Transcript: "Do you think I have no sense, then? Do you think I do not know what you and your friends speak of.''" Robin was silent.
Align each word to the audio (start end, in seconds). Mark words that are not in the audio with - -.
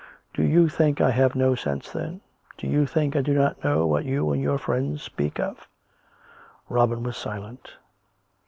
"Do 0.33 0.41
you 0.41 0.67
think 0.67 0.99
I 0.99 1.11
have 1.11 1.35
no 1.35 1.53
sense, 1.53 1.91
then? 1.91 2.21
Do 2.57 2.65
you 2.65 2.87
think 2.87 3.15
I 3.15 3.21
do 3.21 3.35
not 3.35 3.63
know 3.63 3.85
what 3.85 4.03
you 4.03 4.31
and 4.31 4.41
your 4.41 4.57
friends 4.57 5.03
speak 5.03 5.39
of.''" 5.39 5.67
Robin 6.77 7.03
was 7.03 7.15
silent. 7.15 7.77